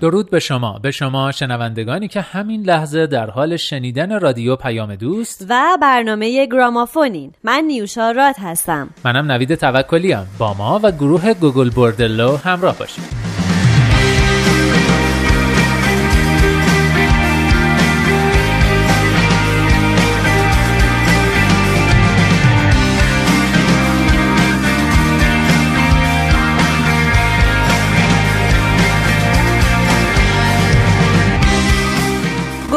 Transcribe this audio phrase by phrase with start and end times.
[0.00, 0.78] درود به شما.
[0.78, 7.32] به شما شنوندگانی که همین لحظه در حال شنیدن رادیو پیام دوست و برنامه گرامافونین.
[7.44, 8.90] من نیوشا راد هستم.
[9.04, 13.29] منم نوید توکلیم با ما و گروه گوگل بوردلو همراه باشید.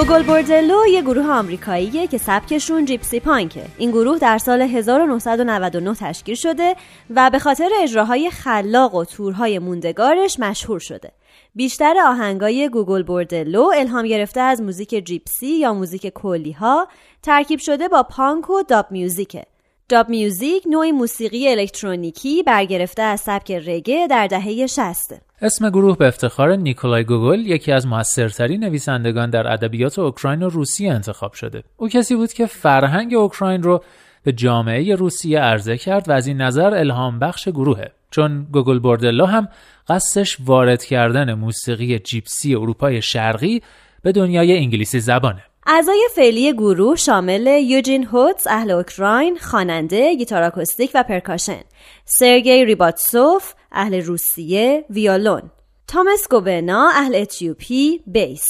[0.03, 3.65] Gogol Bordello یه گروه آمریکاییه که سبکشون gypsy punk ه.
[3.77, 6.75] این گروه در سال 1999 تشکیل شده
[7.09, 11.11] و به خاطر اجراهای خلاق و تورهای موندگارش مشهور شده.
[11.55, 16.87] بیشتر آهنگای Gogol Bordello الهام گرفته از موزیک gypsy یا موزیک کولی ها
[17.21, 19.45] ترکیب شده با پانک و dub music ه.
[19.89, 26.07] dub music نوعی موسیقی الکترونیکی برگرفته از سبک reggae در دهه 60 اسم گروه به
[26.07, 31.63] افتخار نیکولای گوگول یکی از موثرترین نویسندگان در ادبیات اوکراین و روسیه انتخاب شده.
[31.77, 33.83] او کسی بود که فرهنگ اوکراین رو
[34.23, 37.91] به جامعه روسیه عرضه کرد و از این نظر الهام بخش گروهه.
[38.11, 39.47] چون Gogol Bordello هم
[39.87, 43.61] قصدش وارد کردن موسیقی gypsy اروپای شرقی
[44.01, 45.43] به دنیای انگلیسی زبانه.
[45.67, 51.61] اعضای فعلی گروه شامل یوجین هوتس اهل اوکراین، خواننده، گیتار آکوستیک و percussion،
[52.05, 55.51] سرگی ریباتسوف اهل روسیه، ویولون،
[55.87, 58.45] تامس گوبنا اهل اتیوپی، bass،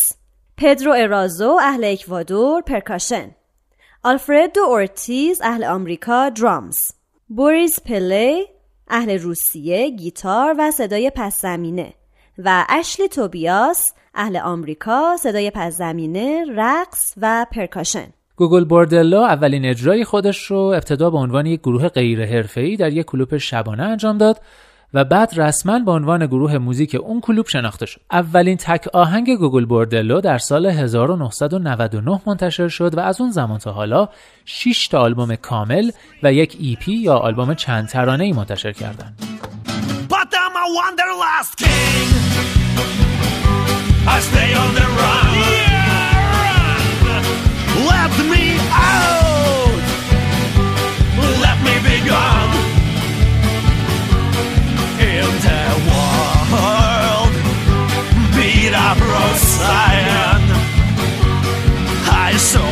[0.58, 3.36] پدرو ارازو اهل اکوادور، percussion،
[4.04, 6.78] آلفردو اورتیز اهل آمریکا، drums،
[7.28, 8.46] بوریس پلی
[8.88, 11.94] اهل روسیه، گیتار و صدای پس زمینه.
[12.38, 13.86] و اشلی توبیاس
[14.16, 18.08] اهل آمریکا صدای پس زمینه، رقص و percussion.
[18.36, 23.06] Gogol Bordello اولین اجرای خودش رو ابتدا به عنوان یک گروه غیر حرفه‌ای در یک
[23.06, 24.42] کلوپ شبانه انجام داد
[24.94, 28.02] و بعد رسما به عنوان گروه موزیک اون کلوب شناخته شد.
[28.12, 33.72] اولین تک آهنگ Gogol Bordello در سال 1999 منتشر شد و از اون زمان تا
[33.72, 34.10] حالا
[34.46, 35.92] 6 تا آلبوم کامل
[36.24, 39.20] و یک EP یا آلبوم چند ترانه ای منتشر کردند.
[44.06, 45.34] I stay on the run.
[45.60, 46.34] Yeah,
[47.08, 47.24] run.
[47.92, 48.46] Let me
[48.92, 49.84] out.
[51.46, 52.54] Let me be gone.
[55.00, 57.34] In the world,
[58.36, 60.44] beat up Rosian.
[62.28, 62.68] I saw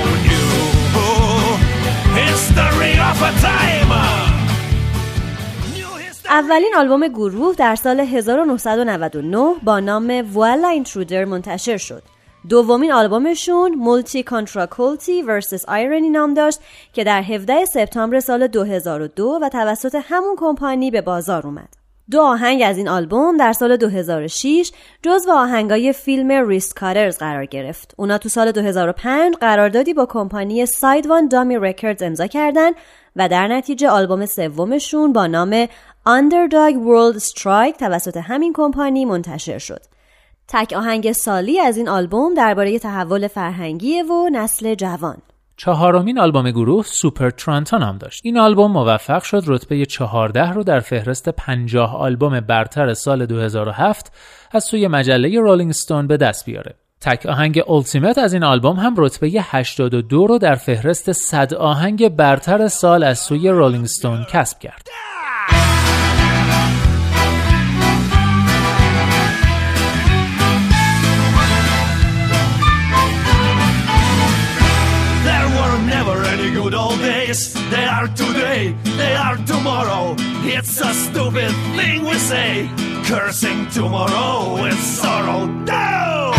[6.41, 12.03] اولین آلبوم گروه در سال 1999 با نام Voi-La Intruder منتشر شد.
[12.49, 16.59] دومین آلبومشون Multi Kontra Culti versus Irony نام داشت
[16.93, 21.69] که در 17 سپتامبر سال 2002 و توسط همون کمپانی به بازار اومد.
[22.11, 24.71] دو آهنگ از این آلبوم در سال 2006
[25.03, 27.93] جزو آهنگای فیلم Wristcutters قرار گرفت.
[27.97, 32.75] اونا تو سال 2005 قراردادی با کمپانی SideOneDummy Records امضا کردند
[33.15, 35.67] و در نتیجه آلبوم سومشون با نام
[36.07, 39.81] Underdog World Strike توسط همین کمپانی منتشر شد.
[40.47, 45.17] تک آهنگ Sally از این آلبوم درباره تحول فرهنگی و نسل جوان.
[45.57, 48.21] چهارمین آلبوم گروه Super Taranta نام داشت.
[48.23, 54.11] این آلبوم موفق شد رتبه 14 رو در فهرست 50 آلبوم برتر سال 2007
[54.51, 56.75] از سوی مجله Rolling Stone به دست بیاره.
[57.01, 62.67] تک آهنگ Ultimate از این آلبوم هم رتبه 82 رو در فهرست 100 آهنگ برتر
[62.67, 64.87] سال از سوی Rolling Stone کسب کرد.
[77.31, 80.15] Days, they are today, they are tomorrow.
[80.55, 82.69] It's a stupid thing we say,
[83.09, 85.45] cursing tomorrow with sorrow.
[85.45, 86.33] No!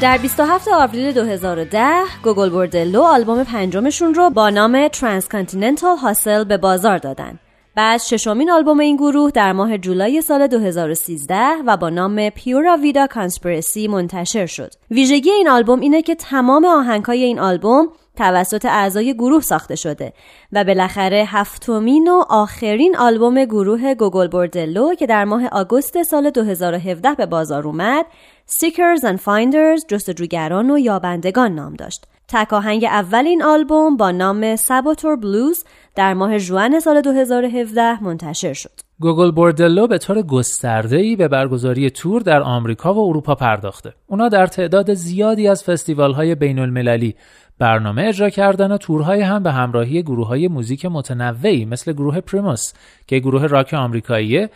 [0.00, 6.98] در 27 آوریل 2010 Gogol Bordello آلبوم پنجمشون رو با نام Trans-Continental Hustle به بازار
[6.98, 7.38] دادن.
[7.78, 11.36] بعد ششمین آلبوم این گروه در ماه جولای سال 2013
[11.66, 14.72] و با نام Pura Vida Conspiracy منتشر شد.
[14.90, 20.12] ویژگی این آلبوم اینه که تمام آهنگهای این آلبوم توسط اعضای گروه ساخته شده
[20.52, 27.14] و بالاخره هفتمین و آخرین آلبوم گروه Gogol Bordello که در ماه آگوست سال 2017
[27.14, 28.06] به بازار اومد
[28.48, 32.04] Seekers and Finders جستجوگران و یابندگان نام داشت.
[32.28, 35.64] تک آهنگ اول این آلبوم با نام Saboteur Blues
[35.98, 38.70] در ماه ژوئن سال 2017 منتشر شد.
[39.00, 43.94] Gogol Bordello به طور گسترده‌ای به برگزاری تور در آمریکا و اروپا پرداخته.
[44.06, 47.14] اونا در تعداد زیادی از فستیوال‌های بین المللی
[47.58, 52.72] برنامه اجرا کردن و تورهایی هم به همراهی گروه های موزیک متنوعی مثل گروه Primus
[53.06, 54.50] که گروه راک آمریکاییه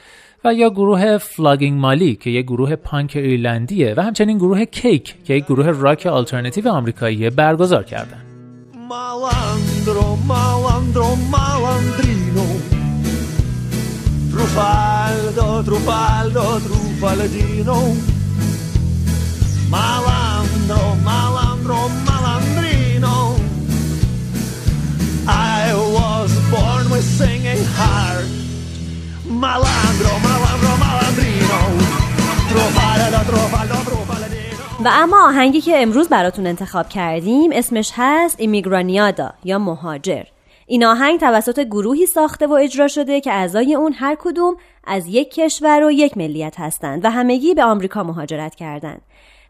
[0.44, 5.34] و یا گروه Flogging Molly که یک گروه پانک ایرلندیه و همچنین گروه Cake که
[5.34, 8.22] یک گروه راک آلترنتیو آمریکاییه برگزار کردن
[9.82, 12.46] malandro, malandro, malandrino.
[14.30, 17.96] Trufaldo, trufaldo, trufaldino.
[19.68, 23.36] Malandro, malandro, malandrino.
[25.26, 28.26] I was born with singing heart.
[29.26, 30.31] Malandro, malandro.
[34.84, 40.22] و اما آهنگی که امروز براتون انتخاب کردیم اسمش هست ایمیگرانیادا یا مهاجر
[40.66, 45.34] این آهنگ توسط گروهی ساخته و اجرا شده که اعضای اون هر کدوم از یک
[45.34, 49.00] کشور و یک ملیت هستند و همگی به آمریکا مهاجرت کردند.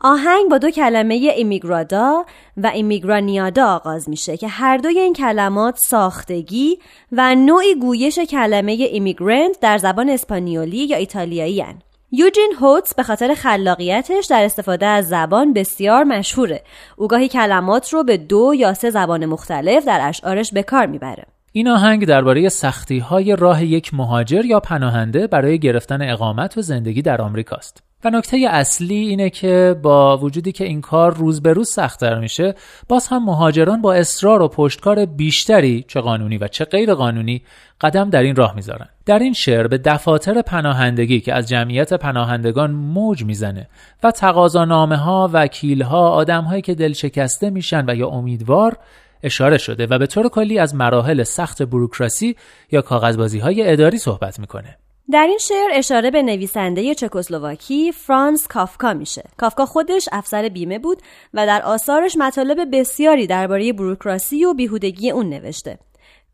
[0.00, 2.24] آهنگ با دو کلمه ایمیگرادا
[2.56, 6.78] و ایمیگرانیادا آغاز میشه که هر دوی این کلمات ساختگی
[7.12, 11.74] و نوعی گویش کلمه ایمیگرنت در زبان اسپانیولی یا ایتالیایی هن.
[12.14, 16.62] یوجین هوتس به خاطر خلاقیتش در استفاده از زبان بسیار مشهوره.
[16.96, 21.24] او گاهی کلمات رو به دو یا سه زبان مختلف در اشعارش به کار می‌بره.
[21.52, 27.02] این آهنگ درباره سختی های راه یک مهاجر یا پناهنده برای گرفتن اقامت و زندگی
[27.02, 27.82] در آمریکاست.
[28.04, 32.54] و نکته اصلی اینه که با وجودی که این کار روز به روز سختتر میشه
[32.88, 37.42] باز هم مهاجران با اصرار و پشتکار بیشتری چه قانونی و چه غیر قانونی
[37.80, 38.88] قدم در این راه می‌ذارن.
[39.06, 43.68] در این شعر به دفاتر پناهندگی که از جمعیت پناهندگان موج می‌زنه
[44.02, 48.76] و تقاضانامه ها وکیل ها آدم هایی که دل شکسته میشن و یا امیدوار
[49.22, 52.36] اشاره شده و به طور کلی از مراحل سخت بروکراسی
[52.72, 54.76] یا کاغذبازی های اداری صحبت می‌کنه.
[55.12, 59.22] در این شعر اشاره به نویسنده چکسلواکی فرانس کافکا میشه.
[59.36, 61.02] کافکا خودش افسر بیمه بود
[61.34, 65.78] و در آثارش مطالب بسیاری درباره بروکراسی و بیهودگی اون نوشته.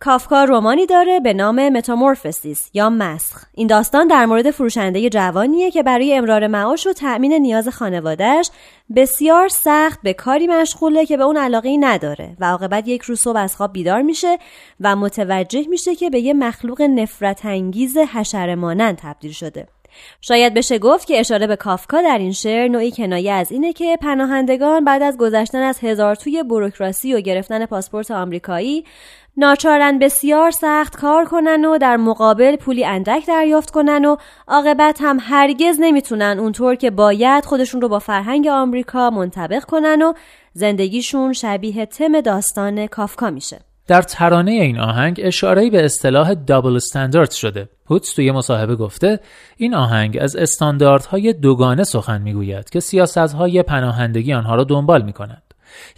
[0.00, 3.44] کافکا رومانی داره به نام متامورفسیس یا مسخ.
[3.54, 8.50] این داستان در مورد فروشنده جوانیه که برای امرار معاش و تأمین نیاز خانوادهش
[8.96, 13.38] بسیار سخت به کاری مشغوله که به اون علاقه نداره و عاقبت یک روز صبح
[13.38, 14.38] از خواب بیدار میشه
[14.80, 19.77] و متوجه میشه که به یه مخلوق نفرت انگیز حشره مانند تبدیل شده.
[20.20, 23.98] شاید بشه گفت که اشاره به کافکا در این شعر نوعی کنایه از اینه که
[24.00, 28.84] پناهندگان بعد از گذشتن از هزار توی بروکراسی و گرفتن پاسپورت آمریکایی
[29.36, 34.16] ناچارن بسیار سخت کار کنن و در مقابل پولی اندک دریافت کنن و
[34.48, 40.12] عاقبت هم هرگز نمی‌تونن اونطور که باید خودشون رو با فرهنگ آمریکا منطبق کنن و
[40.52, 43.67] زندگیشون شبیه تم داستان کافکا میشه.
[43.88, 47.68] در ترانه این آهنگ اشاره‌ای به اصطلاح دابل استاندارد شده.
[47.90, 49.20] هوتس توی مصاحبه گفته
[49.56, 55.42] این آهنگ از استانداردهای دوگانه سخن می‌گوید که سیاستهای پناهندگی آنها را دنبال می‌کنند.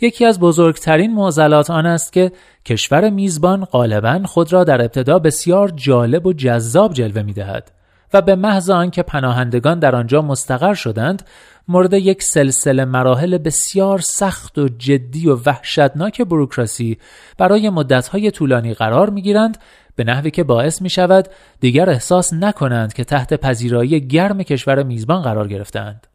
[0.01, 2.33] یکی از بزرگترین معضلات آن است که
[2.67, 7.73] کشور میزبان غالبا خود را در ابتدا بسیار جالب و جذاب جلوه می دهد
[8.15, 11.23] و به محض آنکه پناهندگان در آنجا مستقر شدند
[11.69, 16.99] مورد یک سلسله مراحل بسیار سخت و جدی و وحشتناک بروکراسی
[17.39, 19.59] برای مدتهای طولانی قرار می گیرند
[19.97, 21.29] به نحوی که باعث می شود
[21.61, 26.07] دیگر احساس نکنند که تحت پذیرایی گرم کشور میزبان قرار گرفتند.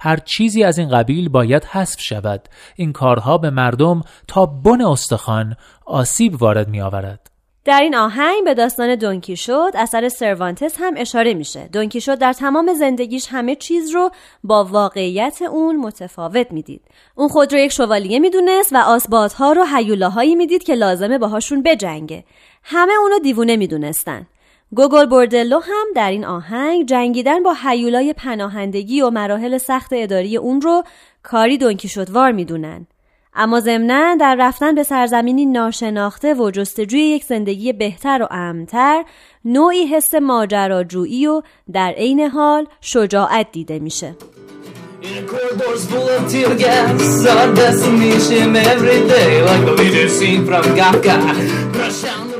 [0.00, 5.56] هر چیزی از این قبیل باید حذف شود این کارها به مردم تا بن استخوان
[5.86, 7.29] آسیب وارد می آورد
[7.64, 11.68] در این آهنگ به داستان دونکی شد اثر سروانتس هم اشاره میشه.
[11.72, 14.10] دونکی شد در تمام زندگیش همه چیز رو
[14.44, 16.82] با واقعیت اون متفاوت می‌دید.
[17.14, 22.24] اون خود رو یک شوالیه می‌دونست و آسبادها رو حیولاهایی می‌دید که لازمه باهاشون بجنگه.
[22.62, 24.26] همه اونو دیوونه می‌دونستن.
[24.74, 30.60] گوگل بوردلو هم در این آهنگ جنگیدن با حیولای پناهندگی و مراحل سخت اداری اون
[30.60, 30.82] رو
[31.22, 32.86] کاری دونکی شدوار می‌دونن.
[33.34, 39.04] اما ضمنا در رفتن به سرزمینی ناشناخته و جستجوی یک زندگی بهتر و امتر
[39.44, 44.14] نوعی حس ماجراجویی و در عین حال شجاعت دیده میشه.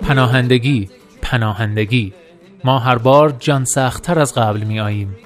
[0.03, 0.89] پناهندگی
[1.23, 2.13] پناهندگی.
[2.65, 5.17] ما هر بار جان سختتر از قبل می آییم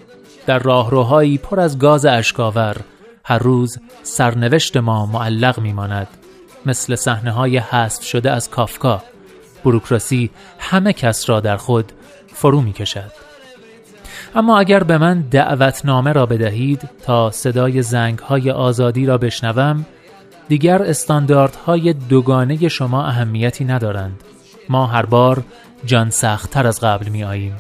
[0.47, 2.77] در راهروهایی پر از گاز اشکاور
[3.25, 6.09] هر روز سرنوشت ما معلق می ماند
[6.67, 9.03] مثل صحنه های حذف شده از کافکا
[9.65, 11.93] بروکراسی همه کس را در خود
[12.27, 13.13] فرو می کشد
[14.35, 19.87] اما اگر به من دعوتنامه را بدهید تا صدای زنگ های آزادی را بشنوم
[20.49, 24.21] دیگر استانداردهای دوگانه شما اهمیتی ندارند.
[24.69, 25.45] ما هر بار
[25.85, 27.57] جان سختتر از قبل می آییم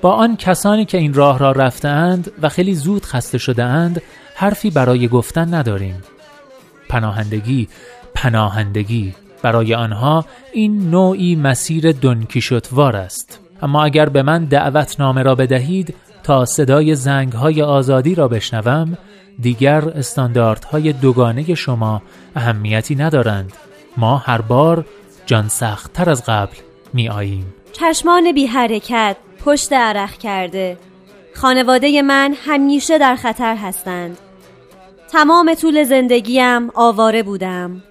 [0.00, 4.02] با آن کسانی که این راه را رفتهاند و خیلی زود خسته شده اند
[4.42, 6.02] حرفی برای گفتن نداریم.
[6.88, 7.68] پناهندگی
[8.14, 9.14] پناهندگی.
[9.42, 13.40] برای آنها این نوعی مسیر دنکیشوتوار است.
[13.62, 18.98] اما اگر به من دعوتنامه را بدهید تا صدای زنگ های آزادی را بشنوم
[19.40, 22.02] دیگر استانداردهای دوگانه شما
[22.36, 23.52] اهمیتی ندارند.
[23.96, 24.86] ما هر بار
[25.26, 26.56] جان سختتر از قبل
[26.92, 30.78] می آییم چشمان بی حرکت پشت عرق کرده.
[31.34, 34.18] خانواده من همیشه در خطر هستند.
[35.12, 37.82] تمام طول زندگیم آواره بودم.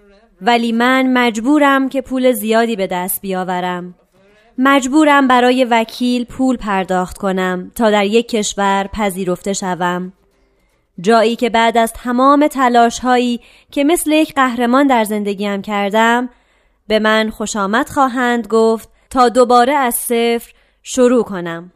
[0.42, 3.96] ولی من مجبورم که پول زیادی به دست بیاورم.
[4.58, 10.14] مجبورم برای وکیل پول پرداخت کنم تا در یک کشور پذیرفته شوم.
[11.02, 13.40] جایی که بعد از تمام تلاش هایی
[13.72, 16.30] که مثل یک قهرمان در زندگیم کردم
[16.88, 21.72] به من خوش آمد خواهند گفت تا دوباره از صفر شروع کنم.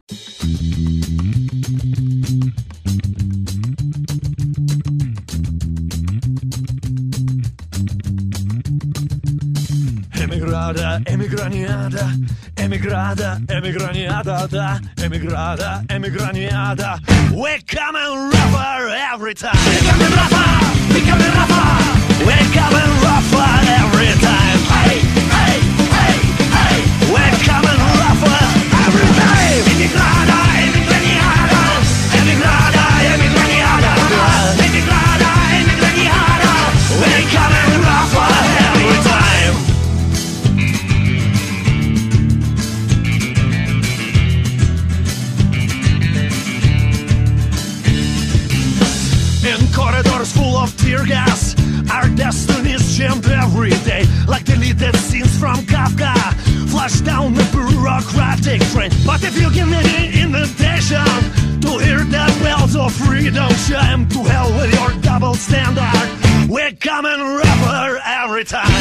[10.46, 12.06] Emigrada, emigraniada,
[12.56, 17.00] emigrada, emigraniada, da, emigrada, emigraniada.
[17.32, 19.58] We come and rapper every time.
[19.66, 22.85] We come and rapper, we come and rapper, we come and
[65.36, 66.50] double standard.
[66.50, 68.75] We're coming rougher every time.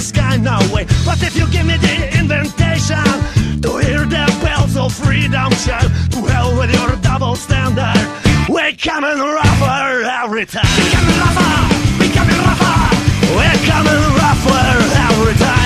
[0.00, 0.86] Quixote's kind way.
[1.04, 3.04] But if you give me the invitation
[3.60, 8.00] to hear the bells of freedom chime, to hell with your double standard.
[8.48, 10.64] We're coming rougher every time.
[10.78, 12.00] We're coming rougher.
[12.00, 12.96] We're coming rougher.
[13.36, 14.68] We're coming rougher
[15.06, 15.59] every time.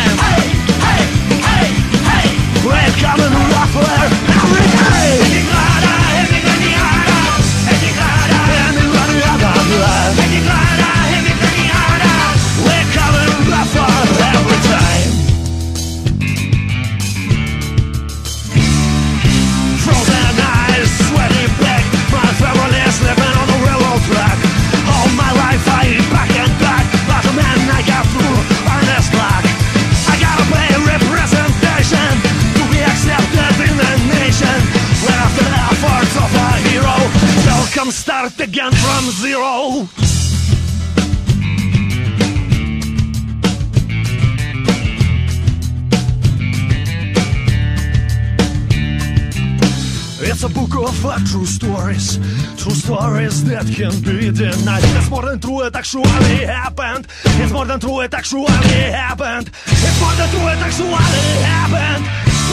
[51.23, 52.19] True stories,
[52.57, 54.83] true stories that can be denied.
[54.99, 57.07] It's more than true, it actually happened.
[57.25, 58.51] It's more than true, it actually
[58.91, 59.51] happened.
[59.67, 60.97] It's more than true, it actually
[61.45, 62.05] happened.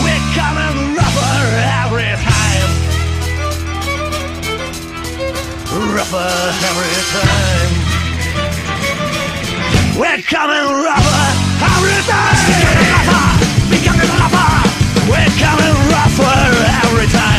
[0.03, 1.37] We're coming rougher
[1.85, 2.69] every time.
[5.95, 6.31] Rougher
[6.69, 7.71] every time.
[9.97, 11.23] We're coming rougher
[11.71, 12.61] every time.
[13.69, 14.51] We're coming rougher.
[15.09, 16.39] We're coming rougher
[16.85, 17.30] every time.